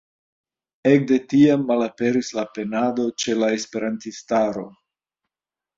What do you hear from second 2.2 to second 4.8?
la penado ĉe la esperantistaro.